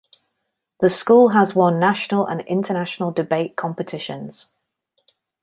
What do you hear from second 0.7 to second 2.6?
The school has won national and